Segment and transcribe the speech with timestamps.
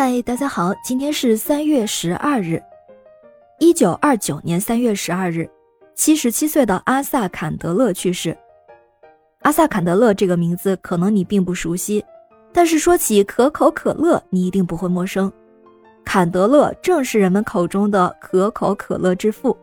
[0.00, 2.62] 嗨，大家好，今天是三月十二日，
[3.58, 5.50] 一九二九年三月十二日，
[5.96, 8.38] 七十七岁的阿萨坎德勒去世。
[9.40, 12.04] 阿萨坎德勒这个名字可能你并不熟悉，
[12.52, 15.32] 但是说起可口可乐，你一定不会陌生。
[16.04, 19.58] 坎德勒正是人们口中的可口可乐之父。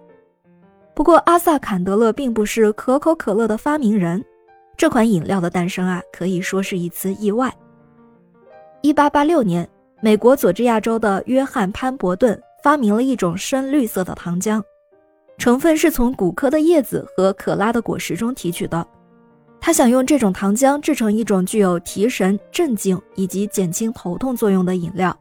[0.93, 4.21] 不过，阿萨坎德勒并不是可口可乐的发明人，
[4.75, 7.49] 这款饮料的诞生啊，可以说是一次意外。
[8.81, 9.65] 一八八六年。
[10.05, 14.61] 美国佐治亚州的约翰潘伯顿发明了一种深绿色的糖浆，
[15.35, 18.85] 成分是从谷科的叶子和可拉的果实中提取的。
[19.59, 25.17] 他想用这种糖浆制成一种具有提神、镇静以及减轻头痛作用的饮料。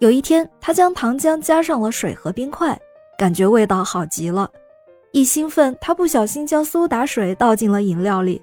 [0.00, 2.78] 有一天，他将糖浆加上了水和冰块，
[3.16, 4.46] 感觉味道好极了。
[5.12, 8.42] 一兴奋，他不小心将苏打水倒进了饮料里，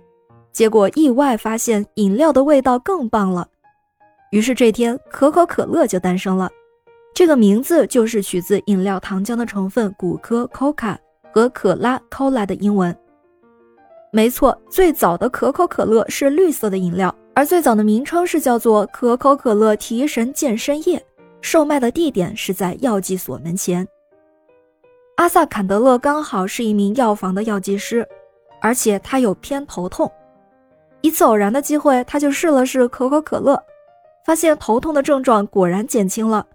[0.52, 3.48] 结果意外发现饮料的味道更棒了。
[4.34, 6.50] 于是这天，可口可乐就诞生了。
[7.14, 10.98] 这个名字就是取自饮料糖浆的成分古柯 （Coca）
[11.32, 12.98] 和可拉 （Cola） 的英文。
[14.12, 21.00] 没错，最早的可口可乐是绿色的饮料，而最早的名称是叫做可口可乐提神健身液，
[21.40, 23.88] 售卖的地点是在药剂所门前。
[25.18, 28.04] 阿萨坎德勒刚好是一名药房的药剂师，
[28.60, 30.12] 而且他有偏头痛。
[31.02, 33.64] 一次偶然的机会，他就试了试可口可乐。
[34.26, 36.46] 发现头痛的症状果然减轻了，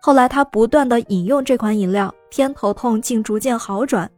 [0.00, 4.08] 后来他不断的饮用这款饮料，偏头痛竟逐渐好转，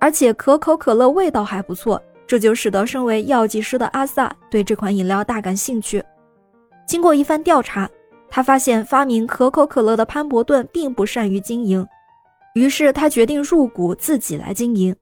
[0.00, 6.02] 而且可口可乐味道还不错，这就使得身为药剂师的阿萨对这款饮料大感兴趣。
[6.86, 7.88] 经过一番调查，
[8.28, 11.86] 他发现发明可口可乐的潘伯顿并不善于经营，
[12.54, 14.94] 于是他决定入股自己来经营。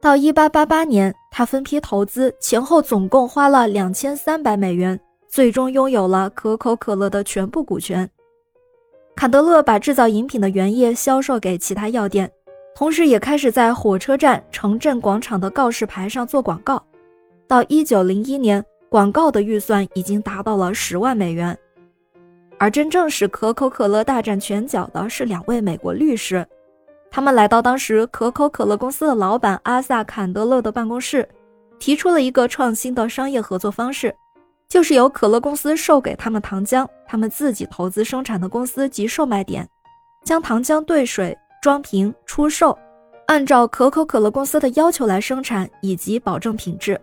[0.00, 4.98] 到一八八八年，他分批投资，前后总共花了两千三百美元。
[5.28, 8.08] 最终拥有了可口可乐的全部股权。
[9.14, 12.30] 坎德勒把制造饮品的原液销售给其他药店，
[12.74, 16.82] 同时也开始在火车站、城镇广场的告示牌上做广告。
[17.48, 21.56] 到一九零一年，广告的预算已经达到了十万美元。
[22.58, 26.46] 而真正使可口可乐大展拳脚的是两位美国律师，
[27.10, 31.28] 他们来到当时可口可乐公司的老板阿萨坎德勒的办公室，
[31.78, 34.14] 提出了一个创新的商业合作方式。
[34.68, 39.68] 就是由可乐公司售给他们糖浆，他们自己投资生产的公司及售卖点，
[40.24, 42.76] 将糖浆兑水装瓶出售，
[43.26, 47.00] 按照可口可乐公司的要求来生产以及保证品质。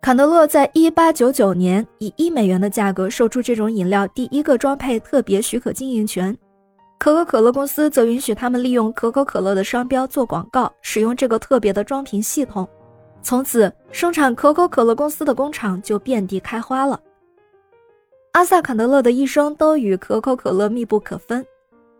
[0.00, 6.36] 坎德勒在一八九九年以一美元的价格售出这种饮料第一个装配特别许可经营权，
[6.98, 12.68] 可口可乐公司则允许他们利用可口可乐的商标做广告，使用这个特别的装瓶系统。
[13.28, 16.98] 从此，生产可口可乐公司的工厂就遍地开花了。
[18.32, 21.44] 阿萨坎德勒的一生都与可口可乐密不可分。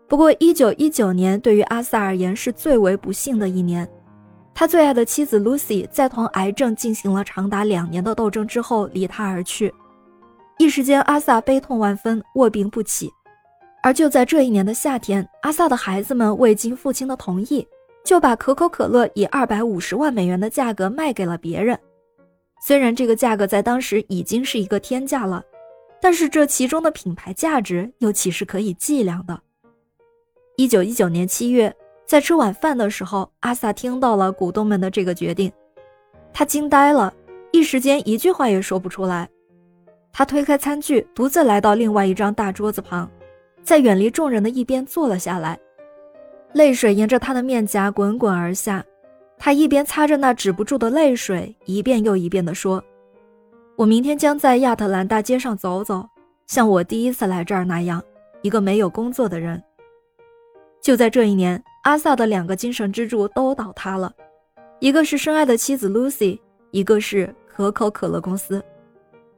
[0.07, 3.87] 不过，1919年对于阿萨而言是最为不幸的一年。
[4.55, 9.71] 他最爱的妻子 Lucy 在同癌症进行了长达两年的斗争之后离他而去。
[10.57, 13.07] 一时间，阿萨悲痛万分，卧病不起。
[13.83, 17.67] 而就在这一年的夏天，阿萨的孩子们未经父亲的同意。
[18.03, 21.77] 就把可口可乐以二百五十万美元的价格卖给了别人。
[22.61, 25.43] 虽然这个价格在当时已经是一个天价了，
[26.01, 29.39] 但是这其中的品牌价值又岂是可以计量的？
[30.57, 31.73] 一九一九年七月，
[32.05, 35.49] 在吃晚饭的时候，阿萨听到了股东们的这个决定，
[36.33, 37.13] 他惊呆了，
[37.51, 39.29] 一时间一句话也说不出来。
[40.11, 43.09] 他推开餐具，独自来到另外一张大桌子旁，
[43.63, 45.57] 在远离众人的一边坐了下来。
[46.53, 48.83] 泪水沿着他的面颊滚滚而下，
[49.37, 52.83] 他一边擦着那止不住的泪水，一遍又一遍地说
[53.77, 56.07] ：“我明天将在亚特兰大街上走走，
[56.47, 58.03] 像我第一次来这儿那样，
[58.41, 59.61] 一个没有工作的人。”
[60.81, 64.11] 就在这一年，阿萨的两个精神支柱都倒塌了，
[64.79, 66.39] 一个是深爱的妻子 Lucy，
[66.71, 68.63] 一个是可口可乐公司。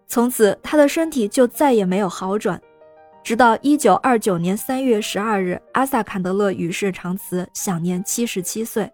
[0.07, 2.61] 从此，他的身体就再也没有好转。
[3.23, 8.91] 直到一九二九年三月十二日，阿萨坎德勒与世长辞，享年七十七岁。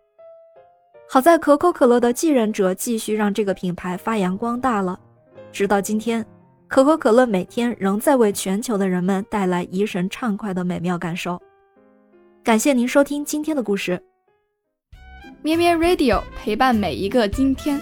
[1.09, 4.99] 好在可口可乐的继任者继续让这个品牌发扬光大了，
[5.53, 6.25] 直到今天，
[6.67, 11.41] 可口可乐每天仍在为全球的人们带来怡神畅快的美妙感受。
[12.43, 14.01] 感谢您收听今天的故事，
[15.41, 17.79] 咩咩 Radio 陪伴每一个今天。